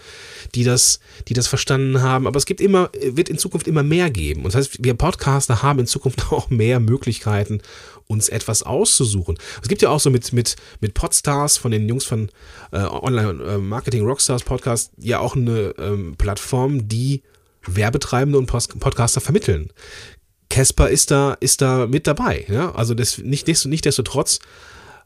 die 0.56 0.64
das, 0.64 1.02
die 1.28 1.34
das 1.34 1.48
verstanden 1.48 2.02
haben. 2.02 2.28
Aber 2.28 2.38
es 2.38 2.46
gibt 2.46 2.62
immer, 2.62 2.90
wird 3.04 3.28
in 3.28 3.38
Zukunft 3.38 3.68
immer 3.68 3.84
mehr 3.84 4.10
geben. 4.10 4.46
Und 4.46 4.54
das 4.54 4.56
heißt, 4.56 4.86
wir 4.86 4.94
Podcaster 4.94 5.62
haben 5.62 5.80
in 5.80 5.88
Zukunft 5.88 6.28
auch 6.32 6.50
mehr 6.50 6.80
Möglichkeiten, 6.80 7.62
uns 8.12 8.30
etwas 8.30 8.62
auszusuchen. 8.64 9.38
Es 9.62 9.70
gibt 9.70 9.81
ja 9.82 9.90
auch 9.90 10.00
so 10.00 10.10
mit, 10.10 10.32
mit, 10.34 10.56
mit 10.80 10.94
Podstars 10.94 11.58
von 11.58 11.72
den 11.72 11.88
Jungs 11.88 12.06
von 12.06 12.30
äh, 12.72 12.78
Online 12.78 13.44
äh, 13.44 13.58
Marketing 13.58 14.06
Rockstars 14.06 14.44
Podcast 14.44 14.92
ja 14.98 15.20
auch 15.20 15.36
eine 15.36 15.74
ähm, 15.78 16.16
Plattform, 16.18 16.88
die 16.88 17.24
Werbetreibende 17.66 18.38
und 18.38 18.48
Post 18.48 18.80
Podcaster 18.80 19.22
vermitteln. 19.22 19.72
Casper 20.50 20.90
ist 20.90 21.12
da, 21.12 21.34
ist 21.40 21.62
da 21.62 21.88
mit 21.88 22.08
dabei. 22.08 22.46
Ja? 22.50 22.74
Also 22.76 22.94
das, 22.94 23.18
nicht, 23.20 23.48
nicht 23.48 23.86
desto 23.86 24.04
trotz, 24.04 24.40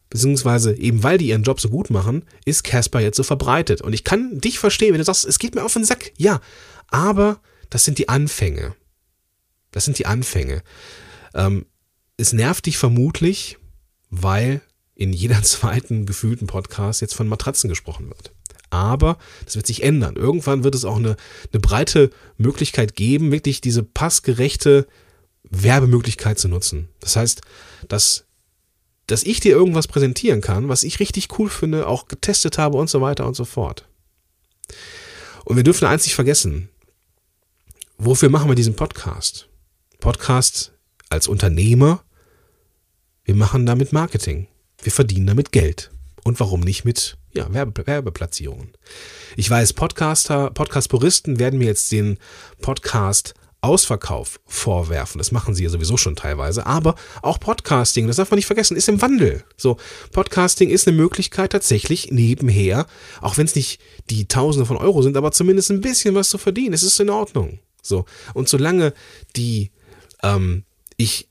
beziehungsweise 0.09 0.75
eben 0.75 1.03
weil 1.03 1.17
die 1.17 1.27
ihren 1.27 1.43
Job 1.43 1.59
so 1.59 1.69
gut 1.69 1.89
machen, 1.89 2.23
ist 2.45 2.63
Casper 2.63 2.99
jetzt 2.99 3.17
so 3.17 3.23
verbreitet. 3.23 3.81
Und 3.81 3.93
ich 3.93 4.03
kann 4.03 4.39
dich 4.39 4.59
verstehen, 4.59 4.93
wenn 4.93 4.99
du 4.99 5.05
sagst, 5.05 5.25
es 5.25 5.39
geht 5.39 5.55
mir 5.55 5.63
auf 5.63 5.73
den 5.73 5.85
Sack. 5.85 6.11
Ja, 6.17 6.41
aber 6.89 7.39
das 7.69 7.85
sind 7.85 7.97
die 7.97 8.09
Anfänge. 8.09 8.75
Das 9.71 9.85
sind 9.85 9.99
die 9.99 10.05
Anfänge. 10.05 10.63
Ähm, 11.33 11.65
es 12.17 12.33
nervt 12.33 12.65
dich 12.65 12.77
vermutlich, 12.77 13.57
weil 14.09 14.61
in 14.95 15.13
jeder 15.13 15.41
zweiten 15.43 16.05
gefühlten 16.05 16.47
Podcast 16.47 17.01
jetzt 17.01 17.15
von 17.15 17.27
Matratzen 17.27 17.69
gesprochen 17.69 18.07
wird. 18.09 18.31
Aber 18.69 19.17
das 19.45 19.55
wird 19.55 19.67
sich 19.67 19.83
ändern. 19.83 20.15
Irgendwann 20.15 20.63
wird 20.63 20.75
es 20.75 20.85
auch 20.85 20.97
eine, 20.97 21.15
eine 21.53 21.59
breite 21.61 22.09
Möglichkeit 22.37 22.95
geben, 22.95 23.31
wirklich 23.31 23.61
diese 23.61 23.83
passgerechte 23.83 24.87
Werbemöglichkeit 25.49 26.39
zu 26.39 26.47
nutzen. 26.47 26.89
Das 26.99 27.15
heißt, 27.15 27.41
dass, 27.87 28.25
dass 29.07 29.23
ich 29.23 29.39
dir 29.39 29.51
irgendwas 29.51 29.87
präsentieren 29.87 30.41
kann, 30.41 30.67
was 30.67 30.83
ich 30.83 30.99
richtig 30.99 31.37
cool 31.37 31.49
finde, 31.49 31.87
auch 31.87 32.07
getestet 32.07 32.57
habe 32.57 32.77
und 32.77 32.89
so 32.89 33.01
weiter 33.01 33.25
und 33.27 33.35
so 33.35 33.45
fort. 33.45 33.87
Und 35.45 35.55
wir 35.55 35.63
dürfen 35.63 35.85
eins 35.87 36.03
nicht 36.03 36.15
vergessen. 36.15 36.69
Wofür 37.97 38.29
machen 38.29 38.49
wir 38.49 38.55
diesen 38.55 38.75
Podcast? 38.75 39.47
Podcast 39.99 40.73
als 41.09 41.27
Unternehmer 41.27 42.03
wir 43.25 43.35
machen 43.35 43.65
damit 43.65 43.91
Marketing. 43.91 44.47
Wir 44.83 44.91
verdienen 44.91 45.25
damit 45.25 45.51
Geld. 45.51 45.89
Und 46.23 46.39
warum 46.39 46.61
nicht 46.61 46.85
mit 46.85 47.17
ja, 47.33 47.51
Werbe 47.51 47.85
Werbeplatzierungen? 47.85 48.71
Ich 49.35 49.49
weiß, 49.49 49.73
Podcaster, 49.73 50.51
Podcast-Puristen 50.51 51.39
werden 51.39 51.57
mir 51.57 51.65
jetzt 51.65 51.91
den 51.91 52.19
Podcast 52.61 53.33
Ausverkauf 53.61 54.39
vorwerfen. 54.45 55.17
Das 55.17 55.31
machen 55.31 55.55
sie 55.55 55.63
ja 55.63 55.71
sowieso 55.71 55.97
schon 55.97 56.15
teilweise. 56.15 56.67
Aber 56.67 56.93
auch 57.23 57.39
Podcasting, 57.39 58.05
das 58.05 58.17
darf 58.17 58.29
man 58.29 58.35
nicht 58.35 58.45
vergessen, 58.45 58.77
ist 58.77 58.87
im 58.89 59.01
Wandel. 59.01 59.43
So, 59.57 59.77
Podcasting 60.11 60.69
ist 60.69 60.87
eine 60.87 60.95
Möglichkeit 60.95 61.51
tatsächlich 61.51 62.11
nebenher, 62.11 62.85
auch 63.21 63.37
wenn 63.37 63.47
es 63.47 63.55
nicht 63.55 63.81
die 64.11 64.27
Tausende 64.27 64.67
von 64.67 64.77
Euro 64.77 65.01
sind, 65.01 65.17
aber 65.17 65.31
zumindest 65.31 65.71
ein 65.71 65.81
bisschen 65.81 66.13
was 66.13 66.29
zu 66.29 66.37
verdienen. 66.37 66.73
Es 66.75 66.83
ist 66.83 66.99
in 66.99 67.09
Ordnung. 67.09 67.57
So. 67.81 68.05
Und 68.35 68.49
solange 68.49 68.93
die, 69.35 69.71
ähm, 70.21 70.63
ich 70.95 71.27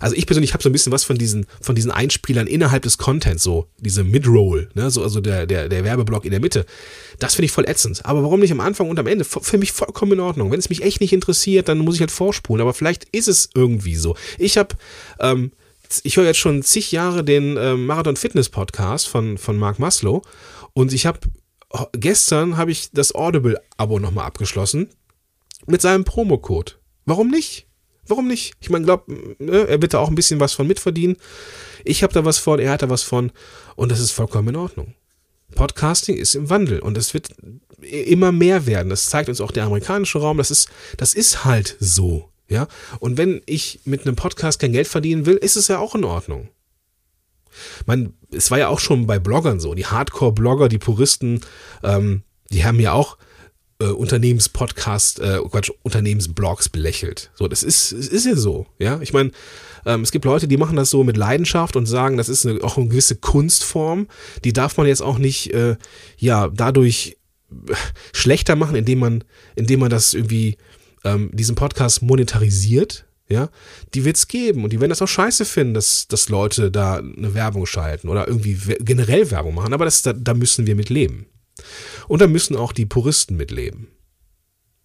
also 0.00 0.16
ich 0.16 0.26
persönlich 0.26 0.52
habe 0.52 0.62
so 0.62 0.68
ein 0.68 0.72
bisschen 0.72 0.92
was 0.92 1.04
von 1.04 1.16
diesen, 1.16 1.46
von 1.60 1.74
diesen 1.74 1.90
Einspielern 1.90 2.46
innerhalb 2.46 2.82
des 2.82 2.98
Contents, 2.98 3.42
so 3.42 3.68
diese 3.78 4.04
Mid-Roll, 4.04 4.68
ne, 4.74 4.90
so, 4.90 5.02
also 5.02 5.20
der, 5.20 5.46
der, 5.46 5.68
der 5.68 5.84
Werbeblock 5.84 6.24
in 6.24 6.32
der 6.32 6.40
Mitte. 6.40 6.66
Das 7.18 7.34
finde 7.34 7.46
ich 7.46 7.52
voll 7.52 7.68
ätzend. 7.68 8.04
Aber 8.04 8.22
warum 8.22 8.40
nicht 8.40 8.52
am 8.52 8.60
Anfang 8.60 8.88
und 8.88 8.98
am 8.98 9.06
Ende? 9.06 9.24
Für 9.24 9.58
mich 9.58 9.72
vollkommen 9.72 10.12
in 10.12 10.20
Ordnung. 10.20 10.50
Wenn 10.50 10.58
es 10.58 10.70
mich 10.70 10.82
echt 10.82 11.00
nicht 11.00 11.12
interessiert, 11.12 11.68
dann 11.68 11.78
muss 11.78 11.96
ich 11.96 12.00
halt 12.00 12.10
vorspulen. 12.10 12.62
Aber 12.62 12.74
vielleicht 12.74 13.04
ist 13.12 13.28
es 13.28 13.50
irgendwie 13.54 13.96
so. 13.96 14.16
Ich 14.38 14.56
habe 14.56 14.76
ähm, 15.20 15.52
ich 16.04 16.16
höre 16.16 16.24
jetzt 16.24 16.38
schon 16.38 16.62
zig 16.62 16.92
Jahre 16.92 17.24
den 17.24 17.56
äh, 17.56 17.74
Marathon 17.74 18.16
Fitness 18.16 18.48
Podcast 18.48 19.08
von, 19.08 19.38
von 19.38 19.56
Mark 19.56 19.78
Maslow 19.78 20.22
und 20.72 20.92
ich 20.92 21.06
habe 21.06 21.20
gestern 21.92 22.56
habe 22.56 22.70
ich 22.70 22.90
das 22.92 23.14
Audible-Abo 23.14 23.98
nochmal 23.98 24.26
abgeschlossen 24.26 24.90
mit 25.66 25.80
seinem 25.80 26.04
Promocode. 26.04 26.78
Warum 27.04 27.30
nicht? 27.30 27.66
Warum 28.10 28.26
nicht? 28.26 28.54
Ich 28.60 28.70
meine, 28.70 28.84
glaub, 28.84 29.08
ne, 29.08 29.68
er 29.68 29.80
wird 29.80 29.94
da 29.94 29.98
auch 29.98 30.08
ein 30.08 30.14
bisschen 30.14 30.40
was 30.40 30.52
von 30.52 30.66
mitverdienen. 30.66 31.16
Ich 31.84 32.02
habe 32.02 32.12
da 32.12 32.24
was 32.24 32.38
von, 32.38 32.58
er 32.58 32.72
hat 32.72 32.82
da 32.82 32.90
was 32.90 33.02
von 33.02 33.32
und 33.76 33.90
das 33.90 34.00
ist 34.00 34.10
vollkommen 34.10 34.48
in 34.48 34.56
Ordnung. 34.56 34.94
Podcasting 35.54 36.16
ist 36.16 36.34
im 36.34 36.50
Wandel 36.50 36.80
und 36.80 36.96
es 36.96 37.14
wird 37.14 37.30
immer 37.80 38.32
mehr 38.32 38.66
werden. 38.66 38.90
Das 38.90 39.08
zeigt 39.08 39.28
uns 39.28 39.40
auch 39.40 39.50
der 39.50 39.64
amerikanische 39.64 40.18
Raum. 40.18 40.38
Das 40.38 40.50
ist, 40.50 40.68
das 40.96 41.14
ist 41.14 41.44
halt 41.44 41.76
so. 41.80 42.30
Ja. 42.48 42.66
Und 42.98 43.16
wenn 43.16 43.42
ich 43.46 43.80
mit 43.84 44.06
einem 44.06 44.16
Podcast 44.16 44.60
kein 44.60 44.72
Geld 44.72 44.88
verdienen 44.88 45.26
will, 45.26 45.36
ist 45.36 45.56
es 45.56 45.68
ja 45.68 45.78
auch 45.78 45.94
in 45.94 46.04
Ordnung. 46.04 46.48
Man, 47.86 48.14
es 48.30 48.50
war 48.50 48.58
ja 48.58 48.68
auch 48.68 48.80
schon 48.80 49.06
bei 49.06 49.18
Bloggern 49.18 49.60
so. 49.60 49.74
Die 49.74 49.86
Hardcore-Blogger, 49.86 50.68
die 50.68 50.78
Puristen, 50.78 51.40
ähm, 51.82 52.22
die 52.50 52.64
haben 52.64 52.80
ja 52.80 52.92
auch 52.92 53.16
äh, 53.80 53.86
Unternehmenspodcast, 53.86 55.20
äh, 55.20 55.38
Quatsch, 55.50 55.70
Unternehmensblogs 55.82 56.68
belächelt. 56.68 57.30
So, 57.34 57.48
das 57.48 57.62
ist, 57.62 57.92
es 57.92 58.08
ist 58.08 58.26
ja 58.26 58.36
so. 58.36 58.66
Ja, 58.78 59.00
ich 59.00 59.12
meine, 59.12 59.30
ähm, 59.86 60.02
es 60.02 60.12
gibt 60.12 60.24
Leute, 60.24 60.46
die 60.46 60.56
machen 60.56 60.76
das 60.76 60.90
so 60.90 61.02
mit 61.02 61.16
Leidenschaft 61.16 61.76
und 61.76 61.86
sagen, 61.86 62.16
das 62.16 62.28
ist 62.28 62.46
eine, 62.46 62.62
auch 62.62 62.76
eine 62.76 62.88
gewisse 62.88 63.16
Kunstform. 63.16 64.06
Die 64.44 64.52
darf 64.52 64.76
man 64.76 64.86
jetzt 64.86 65.02
auch 65.02 65.18
nicht, 65.18 65.52
äh, 65.54 65.76
ja, 66.18 66.48
dadurch 66.48 67.16
schlechter 68.12 68.54
machen, 68.54 68.76
indem 68.76 69.00
man, 69.00 69.24
indem 69.56 69.80
man 69.80 69.90
das 69.90 70.14
irgendwie 70.14 70.56
ähm, 71.04 71.30
diesen 71.32 71.56
Podcast 71.56 72.02
monetarisiert. 72.02 73.06
Ja, 73.28 73.48
die 73.94 74.04
wird 74.04 74.16
es 74.16 74.26
geben 74.26 74.64
und 74.64 74.72
die 74.72 74.80
werden 74.80 74.90
das 74.90 75.02
auch 75.02 75.06
scheiße 75.08 75.44
finden, 75.44 75.72
dass, 75.72 76.08
dass 76.08 76.28
Leute 76.28 76.68
da 76.72 76.96
eine 76.96 77.32
Werbung 77.32 77.64
schalten 77.64 78.08
oder 78.08 78.26
irgendwie 78.26 78.58
generell 78.80 79.30
Werbung 79.30 79.54
machen. 79.54 79.72
Aber 79.72 79.84
das, 79.84 80.02
da, 80.02 80.12
da 80.12 80.34
müssen 80.34 80.66
wir 80.66 80.74
mit 80.74 80.88
leben. 80.90 81.26
Und 82.10 82.20
da 82.20 82.26
müssen 82.26 82.56
auch 82.56 82.72
die 82.72 82.86
Puristen 82.86 83.36
mitleben. 83.36 83.86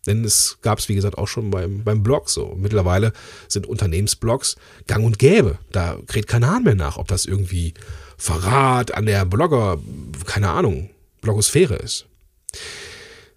Denn 0.05 0.23
es 0.23 0.59
gab 0.61 0.77
es, 0.77 0.89
wie 0.89 0.93
gesagt, 0.93 1.17
auch 1.17 1.27
schon 1.27 1.49
beim, 1.49 1.83
beim 1.83 2.03
Blog 2.03 2.29
so. 2.29 2.53
Mittlerweile 2.55 3.13
sind 3.47 3.65
Unternehmensblogs 3.65 4.57
gang 4.85 5.03
und 5.03 5.17
gäbe. 5.17 5.57
Da 5.71 5.97
kräht 6.05 6.27
kein 6.27 6.45
Hahn 6.45 6.65
mehr 6.65 6.75
nach, 6.75 6.97
ob 6.97 7.07
das 7.07 7.25
irgendwie 7.25 7.73
Verrat 8.15 8.93
an 8.93 9.07
der 9.07 9.25
Blogger, 9.25 9.79
keine 10.27 10.51
Ahnung, 10.51 10.91
Blogosphäre 11.21 11.77
ist. 11.77 12.05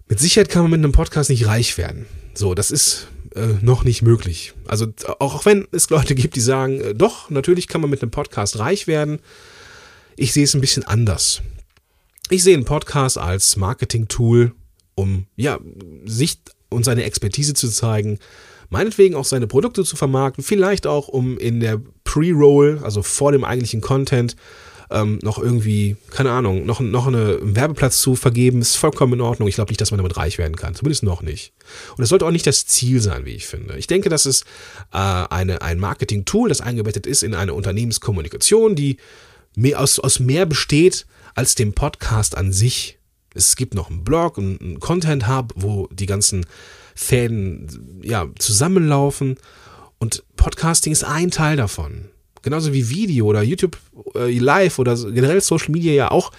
Mit 0.07 0.19
Sicherheit 0.19 0.49
kann 0.49 0.61
man 0.61 0.69
mit 0.69 0.83
einem 0.83 0.91
Podcast 0.91 1.31
nicht 1.31 1.47
reich 1.47 1.75
werden. 1.79 2.05
So, 2.35 2.53
das 2.53 2.69
ist 2.69 3.07
äh, 3.33 3.55
noch 3.61 3.83
nicht 3.83 4.03
möglich. 4.03 4.53
Also 4.67 4.93
auch, 5.17 5.45
wenn 5.45 5.67
es 5.71 5.89
Leute 5.89 6.13
gibt, 6.13 6.35
die 6.35 6.41
sagen, 6.41 6.79
äh, 6.79 6.93
doch, 6.93 7.31
natürlich 7.31 7.67
kann 7.67 7.81
man 7.81 7.89
mit 7.89 8.03
einem 8.03 8.11
Podcast 8.11 8.59
reich 8.59 8.85
werden. 8.85 9.19
Ich 10.15 10.31
sehe 10.31 10.43
es 10.43 10.53
ein 10.53 10.61
bisschen 10.61 10.83
anders. 10.83 11.41
Ich 12.31 12.43
sehe 12.43 12.55
einen 12.55 12.65
Podcast 12.65 13.17
als 13.17 13.57
Marketing-Tool, 13.57 14.51
um 14.93 15.25
ja, 15.35 15.59
sich 16.05 16.37
und 16.69 16.85
seine 16.85 17.03
Expertise 17.03 17.55
zu 17.55 17.69
zeigen, 17.69 18.19
meinetwegen 18.69 19.15
auch 19.15 19.25
seine 19.25 19.47
Produkte 19.47 19.83
zu 19.83 19.95
vermarkten, 19.95 20.43
vielleicht 20.43 20.85
auch 20.85 21.07
um 21.07 21.39
in 21.39 21.59
der 21.59 21.81
Pre-Roll, 22.03 22.81
also 22.83 23.01
vor 23.01 23.31
dem 23.31 23.43
eigentlichen 23.43 23.81
Content, 23.81 24.35
ähm, 24.91 25.17
noch 25.23 25.39
irgendwie, 25.39 25.97
keine 26.11 26.29
Ahnung, 26.29 26.67
noch, 26.67 26.79
noch 26.79 27.07
einen 27.07 27.55
Werbeplatz 27.55 27.99
zu 27.99 28.15
vergeben, 28.15 28.61
ist 28.61 28.75
vollkommen 28.75 29.13
in 29.13 29.21
Ordnung. 29.21 29.47
Ich 29.47 29.55
glaube 29.55 29.71
nicht, 29.71 29.81
dass 29.81 29.89
man 29.89 29.97
damit 29.97 30.17
reich 30.17 30.37
werden 30.37 30.55
kann. 30.55 30.75
Zumindest 30.75 31.01
noch 31.01 31.23
nicht. 31.23 31.53
Und 31.97 32.03
es 32.03 32.09
sollte 32.09 32.27
auch 32.27 32.31
nicht 32.31 32.45
das 32.45 32.67
Ziel 32.67 33.01
sein, 33.01 33.25
wie 33.25 33.33
ich 33.33 33.47
finde. 33.47 33.75
Ich 33.77 33.87
denke, 33.87 34.09
das 34.09 34.27
ist 34.27 34.45
äh, 34.93 34.97
eine, 34.97 35.63
ein 35.63 35.79
Marketing-Tool, 35.79 36.49
das 36.49 36.61
eingebettet 36.61 37.07
ist 37.07 37.23
in 37.23 37.33
eine 37.33 37.55
Unternehmenskommunikation, 37.55 38.75
die 38.75 38.97
mehr, 39.55 39.79
aus, 39.79 39.97
aus 39.97 40.19
mehr 40.19 40.45
besteht 40.45 41.07
als 41.39 41.55
dem 41.55 41.71
Podcast 41.71 42.35
an 42.35 42.51
sich. 42.51 42.99
Es 43.33 43.55
gibt 43.55 43.73
noch 43.73 43.89
einen 43.89 44.03
Blog, 44.03 44.37
einen 44.37 44.81
Content-Hub, 44.81 45.53
wo 45.55 45.87
die 45.87 46.05
ganzen 46.05 46.45
Fäden 46.95 48.01
ja, 48.03 48.27
zusammenlaufen. 48.37 49.37
Und 49.99 50.25
Podcasting 50.35 50.91
ist 50.91 51.05
ein 51.05 51.31
Teil 51.31 51.55
davon. 51.55 52.09
Genauso 52.41 52.73
wie 52.73 52.89
Video 52.89 53.25
oder 53.25 53.41
YouTube 53.41 53.77
äh, 54.15 54.37
Live 54.37 54.79
oder 54.79 54.97
generell 54.97 55.39
Social 55.39 55.71
Media 55.71 55.93
ja 55.93 56.11
auch 56.11 56.33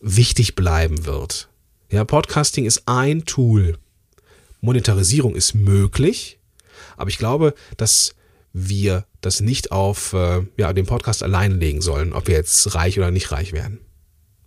wichtig 0.00 0.54
bleiben 0.54 1.04
wird. 1.04 1.50
Ja, 1.90 2.06
Podcasting 2.06 2.64
ist 2.64 2.84
ein 2.86 3.26
Tool. 3.26 3.76
Monetarisierung 4.62 5.34
ist 5.34 5.52
möglich, 5.52 6.38
aber 6.96 7.10
ich 7.10 7.18
glaube, 7.18 7.52
dass 7.76 8.14
wir 8.54 9.04
das 9.20 9.40
nicht 9.40 9.70
auf 9.70 10.14
äh, 10.14 10.46
ja, 10.56 10.72
den 10.72 10.86
Podcast 10.86 11.22
allein 11.22 11.60
legen 11.60 11.82
sollen, 11.82 12.14
ob 12.14 12.26
wir 12.26 12.36
jetzt 12.36 12.74
reich 12.74 12.96
oder 12.96 13.10
nicht 13.10 13.30
reich 13.30 13.52
werden. 13.52 13.83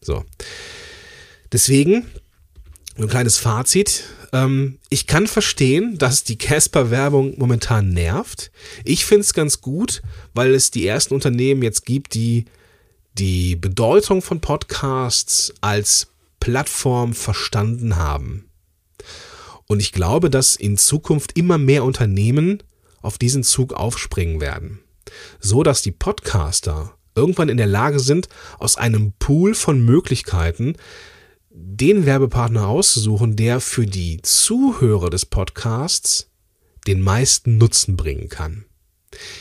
So. 0.08 0.24
Deswegen, 1.52 2.08
ein 2.98 3.10
kleines 3.10 3.38
Fazit. 3.38 4.06
Ähm, 4.32 4.80
ich 4.90 5.06
kann 5.06 5.28
verstehen, 5.28 5.98
dass 5.98 6.24
die 6.24 6.38
Casper-Werbung 6.38 7.38
momentan 7.38 7.90
nervt. 7.90 8.50
Ich 8.86 9.06
finde 9.06 9.22
es 9.22 9.34
ganz 9.34 9.60
gut, 9.60 10.02
weil 10.34 10.56
es 10.56 10.72
die 10.72 10.88
ersten 10.88 11.14
Unternehmen 11.14 11.62
jetzt 11.62 11.86
gibt, 11.86 12.14
die 12.14 12.46
die 13.18 13.58
Bedeutung 13.58 14.22
von 14.22 14.40
Podcasts 14.40 15.54
als 15.60 16.08
Plattform 16.40 17.14
verstanden 17.14 17.98
haben. 17.98 18.50
Und 19.66 19.82
ich 19.82 19.92
glaube, 19.92 20.30
dass 20.30 20.56
in 20.56 20.78
Zukunft 20.78 21.38
immer 21.38 21.58
mehr 21.58 21.84
Unternehmen 21.84 22.64
auf 23.02 23.18
diesen 23.18 23.44
Zug 23.44 23.74
aufspringen 23.74 24.40
werden. 24.40 24.80
So 25.42 25.64
dass 25.64 25.82
die 25.82 25.92
Podcaster 25.92 26.97
irgendwann 27.18 27.50
in 27.50 27.58
der 27.58 27.68
Lage 27.68 28.00
sind, 28.00 28.30
aus 28.60 28.78
einem 28.78 29.14
Pool 29.20 29.56
von 29.56 29.84
Möglichkeiten 29.84 30.76
den 31.50 32.06
Werbepartner 32.06 32.68
auszusuchen, 32.68 33.36
der 33.36 33.60
für 33.60 33.88
die 33.88 34.22
Zuhörer 34.22 35.10
des 35.10 35.26
Podcasts 35.26 36.30
den 36.86 37.02
meisten 37.02 37.58
Nutzen 37.58 37.98
bringen 37.98 38.30
kann. 38.30 38.66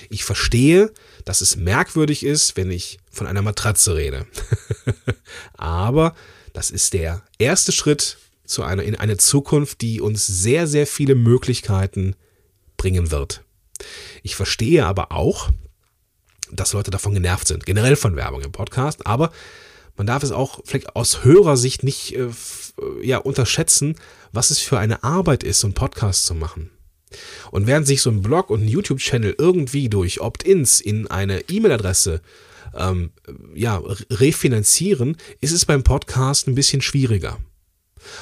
Ich 0.08 0.24
verstehe, 0.24 0.92
dass 1.24 1.40
es 1.40 1.56
merkwürdig 1.56 2.24
ist, 2.24 2.56
wenn 2.56 2.70
ich 2.70 2.98
von 3.10 3.26
einer 3.26 3.42
Matratze 3.42 3.96
rede. 3.96 4.26
Aber 5.54 6.14
das 6.52 6.70
ist 6.70 6.94
der 6.94 7.22
erste 7.38 7.72
Schritt 7.72 8.16
zu 8.46 8.62
einer, 8.62 8.82
in 8.84 8.94
eine 8.94 9.18
Zukunft, 9.18 9.82
die 9.82 10.00
uns 10.00 10.26
sehr, 10.26 10.66
sehr 10.66 10.86
viele 10.86 11.14
Möglichkeiten 11.14 12.16
bringen 12.76 13.10
wird. 13.10 13.44
Ich 14.22 14.36
verstehe 14.36 14.86
aber 14.86 15.12
auch, 15.12 15.50
dass 16.52 16.72
Leute 16.72 16.90
davon 16.90 17.14
genervt 17.14 17.48
sind, 17.48 17.66
generell 17.66 17.96
von 17.96 18.16
Werbung 18.16 18.42
im 18.42 18.52
Podcast, 18.52 19.06
aber 19.06 19.30
man 19.96 20.06
darf 20.06 20.22
es 20.22 20.32
auch 20.32 20.60
vielleicht 20.64 20.94
aus 20.94 21.24
Hörersicht 21.24 21.82
nicht 21.82 22.14
äh, 22.14 22.28
ja, 23.02 23.18
unterschätzen, 23.18 23.96
was 24.32 24.50
es 24.50 24.58
für 24.58 24.78
eine 24.78 25.02
Arbeit 25.02 25.42
ist, 25.42 25.60
so 25.60 25.66
einen 25.66 25.74
Podcast 25.74 26.26
zu 26.26 26.34
machen. 26.34 26.70
Und 27.50 27.66
während 27.66 27.86
sich 27.86 28.02
so 28.02 28.10
ein 28.10 28.22
Blog 28.22 28.50
und 28.50 28.62
ein 28.62 28.68
YouTube-Channel 28.68 29.36
irgendwie 29.38 29.88
durch 29.88 30.20
Opt-ins 30.20 30.80
in 30.80 31.06
eine 31.06 31.48
E-Mail-Adresse 31.48 32.20
ähm, 32.74 33.10
ja, 33.54 33.80
refinanzieren, 34.10 35.16
ist 35.40 35.52
es 35.52 35.64
beim 35.64 35.82
Podcast 35.82 36.46
ein 36.46 36.54
bisschen 36.54 36.82
schwieriger. 36.82 37.38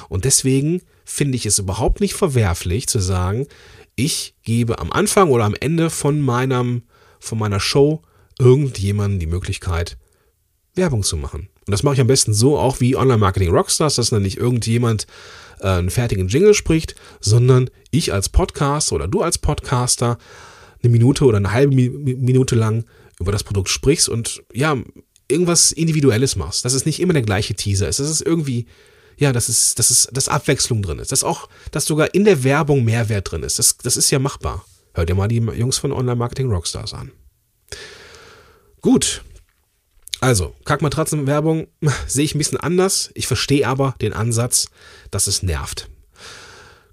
Und 0.07 0.25
deswegen 0.25 0.81
finde 1.03 1.35
ich 1.35 1.45
es 1.45 1.59
überhaupt 1.59 1.99
nicht 1.99 2.13
verwerflich 2.13 2.87
zu 2.87 2.99
sagen, 2.99 3.47
ich 3.95 4.35
gebe 4.43 4.79
am 4.79 4.91
Anfang 4.91 5.29
oder 5.29 5.45
am 5.45 5.55
Ende 5.59 5.89
von 5.89 6.21
meinem, 6.21 6.83
von 7.19 7.37
meiner 7.37 7.59
Show 7.59 8.01
irgendjemandem 8.39 9.19
die 9.19 9.27
Möglichkeit, 9.27 9.97
Werbung 10.75 11.03
zu 11.03 11.17
machen. 11.17 11.49
Und 11.65 11.71
das 11.71 11.83
mache 11.83 11.95
ich 11.95 12.01
am 12.01 12.07
besten 12.07 12.33
so, 12.33 12.57
auch 12.57 12.79
wie 12.79 12.95
Online-Marketing 12.95 13.49
Rockstars, 13.49 13.95
dass 13.95 14.09
dann 14.09 14.21
nicht 14.21 14.37
irgendjemand 14.37 15.07
äh, 15.59 15.67
einen 15.67 15.89
fertigen 15.89 16.27
Jingle 16.27 16.53
spricht, 16.53 16.95
sondern 17.19 17.69
ich 17.91 18.13
als 18.13 18.29
Podcaster 18.29 18.95
oder 18.95 19.07
du 19.07 19.21
als 19.21 19.37
Podcaster 19.37 20.17
eine 20.83 20.91
Minute 20.91 21.25
oder 21.25 21.37
eine 21.37 21.51
halbe 21.51 21.75
Minute 21.75 22.55
lang 22.55 22.85
über 23.19 23.31
das 23.31 23.43
Produkt 23.43 23.69
sprichst 23.69 24.09
und 24.09 24.43
ja, 24.53 24.77
irgendwas 25.27 25.71
Individuelles 25.71 26.35
machst. 26.35 26.65
Dass 26.65 26.73
es 26.73 26.85
nicht 26.85 26.99
immer 26.99 27.13
der 27.13 27.21
gleiche 27.23 27.55
Teaser 27.55 27.87
ist. 27.87 27.99
Das 27.99 28.09
ist 28.09 28.21
irgendwie, 28.21 28.67
ja, 29.17 29.31
dass 29.33 29.49
es, 29.49 29.73
dass 29.75 29.89
es, 29.89 30.07
dass 30.11 30.27
Abwechslung 30.27 30.81
drin 30.81 30.99
ist. 30.99 31.11
Dass 31.11 31.23
auch, 31.23 31.49
dass 31.71 31.85
sogar 31.85 32.13
in 32.13 32.25
der 32.25 32.43
Werbung 32.43 32.83
Mehrwert 32.83 33.31
drin 33.31 33.43
ist. 33.43 33.57
Das, 33.57 33.77
das 33.77 33.97
ist 33.97 34.11
ja 34.11 34.19
machbar. 34.19 34.65
Hört 34.93 35.09
dir 35.09 35.15
mal 35.15 35.27
die 35.27 35.37
Jungs 35.37 35.77
von 35.77 35.91
Online 35.91 36.15
Marketing 36.15 36.51
Rockstars 36.51 36.93
an. 36.93 37.11
Gut. 38.85 39.23
Also, 40.21 40.53
Kackmatratzenwerbung 40.63 41.65
sehe 42.07 42.23
ich 42.23 42.35
ein 42.35 42.37
bisschen 42.37 42.59
anders. 42.59 43.09
Ich 43.15 43.25
verstehe 43.25 43.67
aber 43.67 43.95
den 43.99 44.13
Ansatz, 44.13 44.67
dass 45.09 45.25
es 45.25 45.41
nervt. 45.41 45.89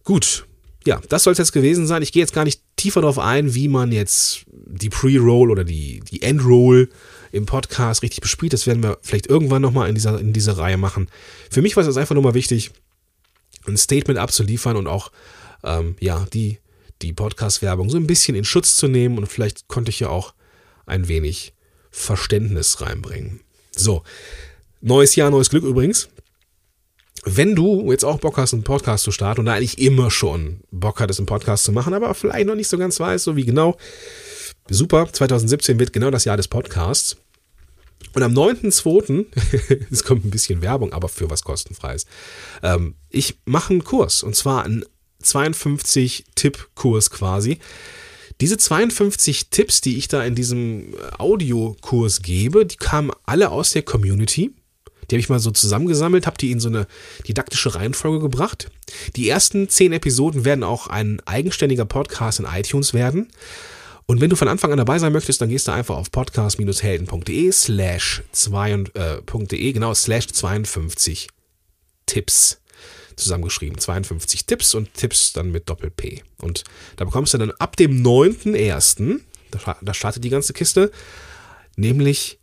Gut. 0.03 0.47
Ja, 0.87 1.03
das 1.11 1.23
soll 1.23 1.33
es 1.33 1.39
jetzt 1.39 1.53
gewesen 1.53 1.87
sein. 1.87 2.01
Ich 2.01 2.11
gehe 2.11 2.23
jetzt 2.23 2.33
gar 2.33 2.45
nicht 2.45 2.63
tiefer 2.77 3.03
darauf 3.03 3.19
ein, 3.19 3.55
wie 3.55 3.69
man 3.69 3.93
jetzt 3.93 4.47
die 4.49 4.89
Pre-Roll 4.89 5.51
oder 5.51 5.65
die, 5.65 6.01
die 6.01 6.23
End-Roll 6.23 6.89
im 7.31 7.45
Podcast 7.45 8.03
richtig 8.03 8.23
bespielt. 8.23 8.55
Das 8.55 8.67
werden 8.67 8.83
wir 8.83 8.97
vielleicht 9.03 9.27
irgendwann 9.27 9.61
nochmal 9.61 9.91
in 9.91 9.95
dieser, 9.95 10.19
in 10.19 10.33
dieser 10.33 10.57
Reihe 10.57 10.79
machen. 10.79 11.11
Für 11.51 11.61
mich 11.61 11.77
war 11.77 11.83
es 11.83 11.89
jetzt 11.89 11.99
einfach 11.99 12.15
nur 12.15 12.25
mal 12.25 12.33
wichtig, 12.33 12.71
ein 13.67 13.77
Statement 13.77 14.19
abzuliefern 14.19 14.79
und 14.79 14.87
auch, 14.87 15.13
ähm, 15.63 15.97
ja, 16.01 16.25
die, 16.33 16.57
die 17.03 17.13
Podcast-Werbung 17.13 17.91
so 17.91 17.99
ein 17.99 18.07
bisschen 18.07 18.35
in 18.35 18.45
Schutz 18.45 18.77
zu 18.77 18.89
nehmen. 18.89 19.19
Und 19.19 19.27
vielleicht 19.27 19.69
konnte 19.69 19.91
ich 19.91 20.01
ja 20.01 20.09
auch 20.09 20.33
ein 20.87 21.07
wenig 21.09 21.53
Verständnis 21.93 22.81
reinbringen. 22.81 23.41
So, 23.77 24.03
neues 24.81 25.15
Jahr, 25.15 25.31
neues 25.31 25.51
Glück 25.51 25.63
übrigens. 25.63 26.09
Wenn 27.25 27.55
du 27.55 27.93
jetzt 27.93 28.05
auch 28.05 28.19
Bock 28.19 28.39
hast, 28.39 28.53
einen 28.53 28.65
Podcast 28.65 29.05
zu 29.05 29.13
starten 29.13 29.43
und 29.43 29.49
eigentlich 29.49 29.79
immer 29.79 30.11
schon 30.11 30.61
Bock 30.73 31.01
hattest, 31.01 31.21
einen 31.21 31.27
Podcast 31.27 31.63
zu 31.63 31.71
machen, 31.71 31.95
aber 31.95 32.13
vielleicht 32.15 32.47
noch 32.47 32.57
nicht 32.57 32.67
so 32.67 32.79
ganz 32.79 32.99
weißt, 32.99 33.23
so 33.23 33.37
wie 33.37 33.45
genau, 33.45 33.77
super, 34.69 35.09
2017 35.13 35.79
wird 35.79 35.93
genau 35.93 36.11
das 36.11 36.25
Jahr 36.25 36.37
des 36.37 36.49
Podcasts. 36.49 37.17
Und 38.15 38.25
am 38.25 38.33
9.2., 38.33 39.87
es 39.93 40.03
kommt 40.03 40.25
ein 40.25 40.31
bisschen 40.31 40.63
Werbung, 40.63 40.93
aber 40.93 41.09
für 41.09 41.31
was 41.31 41.45
kostenfreies, 41.45 42.07
ähm, 42.65 42.97
ich 43.09 43.39
mache 43.45 43.73
einen 43.73 43.85
Kurs 43.85 44.25
und 44.25 44.35
zwar 44.35 44.65
einen 44.65 44.85
52-Tipp-Kurs 45.23 47.11
quasi. 47.11 47.59
Diese 48.43 48.59
52 48.59 49.51
Tipps, 49.51 49.83
die 49.83 49.99
ich 49.99 50.09
da 50.09 50.25
in 50.25 50.35
diesem 50.35 50.97
Audiokurs 51.17 52.23
gebe, 52.23 52.67
die 52.67 52.75
kamen 52.75 53.13
alle 53.25 53.53
aus 53.53 53.71
der 53.71 53.83
Community. 53.83 54.51
Die 55.09 55.15
habe 55.15 55.21
ich 55.21 55.29
mal 55.29 55.39
so 55.39 55.53
zusammengesammelt, 55.53 56.27
habe 56.27 56.39
die 56.39 56.51
in 56.51 56.59
so 56.59 56.69
eine 56.69 56.89
didaktische 57.29 57.77
Reihenfolge 57.77 58.19
gebracht. 58.19 58.69
Die 59.15 59.29
ersten 59.29 59.69
10 59.69 59.93
Episoden 59.93 60.45
werden 60.45 60.65
auch 60.65 60.89
ein 60.89 61.21
eigenständiger 61.25 61.85
Podcast 61.85 62.41
in 62.41 62.47
iTunes 62.47 62.95
werden. 62.95 63.29
Und 64.07 64.21
wenn 64.21 64.31
du 64.31 64.35
von 64.35 64.49
Anfang 64.49 64.73
an 64.73 64.79
dabei 64.79 64.99
sein 64.99 65.13
möchtest, 65.13 65.41
dann 65.41 65.49
gehst 65.49 65.69
du 65.69 65.73
einfach 65.73 65.97
auf 65.97 66.11
podcast-helden.de 66.11 67.53
slash 67.53 68.25
äh, 68.95 69.73
genau, 69.73 69.95
slash 69.95 70.27
52 70.27 71.29
Tipps 72.07 72.62
zusammengeschrieben. 73.17 73.79
52 73.79 74.47
Tipps 74.47 74.75
und 74.75 74.93
Tipps 74.95 75.33
dann 75.33 75.51
mit 75.51 75.69
Doppel-P. 75.69 76.23
Und 76.39 76.65
da 76.97 77.05
bekommst 77.05 77.35
du 77.35 77.39
dann 77.39 77.53
ab 77.53 77.77
dem 77.77 78.03
9.1., 78.03 79.21
da 79.83 79.95
startet 79.95 80.25
die 80.25 80.31
ganze 80.31 80.55
Kiste, 80.55 80.91
nämlich 81.77 82.39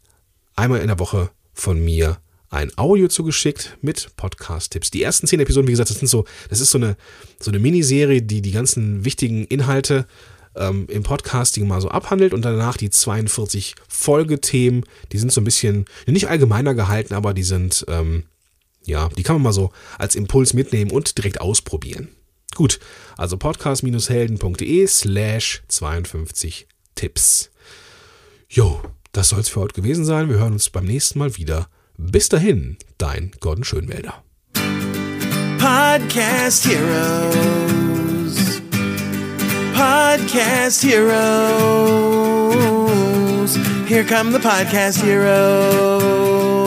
einmal 0.55 0.81
in 0.81 0.87
der 0.87 0.99
Woche 0.99 1.31
von 1.53 1.83
mir 1.83 2.19
ein 2.49 2.71
Audio 2.77 3.07
zugeschickt 3.07 3.77
mit 3.81 4.15
Podcast-Tipps. 4.15 4.91
Die 4.91 5.03
ersten 5.03 5.27
zehn 5.27 5.39
Episoden, 5.39 5.67
wie 5.67 5.73
gesagt, 5.73 5.89
das 5.89 5.99
sind 5.99 6.07
so, 6.07 6.25
das 6.49 6.59
ist 6.59 6.71
so 6.71 6.77
eine, 6.77 6.97
so 7.39 7.51
eine 7.51 7.59
Miniserie, 7.59 8.21
die 8.21 8.41
die 8.41 8.51
ganzen 8.51 9.05
wichtigen 9.05 9.45
Inhalte 9.45 10.07
ähm, 10.55 10.87
im 10.89 11.03
Podcasting 11.03 11.67
mal 11.67 11.81
so 11.81 11.89
abhandelt 11.89 12.33
und 12.33 12.43
danach 12.43 12.77
die 12.77 12.89
42 12.89 13.75
Folgethemen, 13.87 14.83
die 15.11 15.19
sind 15.19 15.31
so 15.31 15.41
ein 15.41 15.43
bisschen, 15.43 15.85
nicht 16.07 16.27
allgemeiner 16.27 16.73
gehalten, 16.73 17.13
aber 17.13 17.33
die 17.33 17.43
sind, 17.43 17.85
ähm, 17.87 18.23
ja, 18.89 19.09
die 19.09 19.23
kann 19.23 19.37
man 19.37 19.43
mal 19.43 19.53
so 19.53 19.71
als 19.97 20.15
Impuls 20.15 20.53
mitnehmen 20.53 20.91
und 20.91 21.17
direkt 21.17 21.39
ausprobieren. 21.41 22.09
Gut, 22.55 22.79
also 23.15 23.37
podcast-helden.de 23.37 24.87
slash 24.87 25.61
52 25.67 26.67
Tipps. 26.95 27.51
Jo, 28.49 28.81
das 29.11 29.29
soll 29.29 29.39
es 29.39 29.49
für 29.49 29.61
heute 29.61 29.75
gewesen 29.75 30.03
sein. 30.05 30.29
Wir 30.29 30.37
hören 30.37 30.53
uns 30.53 30.69
beim 30.69 30.85
nächsten 30.85 31.19
Mal 31.19 31.37
wieder. 31.37 31.69
Bis 31.97 32.29
dahin, 32.29 32.77
dein 32.97 33.31
Gordon 33.39 33.63
Schönwälder. 33.63 34.23
Podcast 35.59 36.65
Heroes. 36.65 38.61
Podcast 39.73 40.83
Heroes. 40.83 41.19
Here 43.87 44.03
come 44.03 44.31
the 44.31 44.39
Podcast 44.39 45.01
Heroes. 45.03 46.58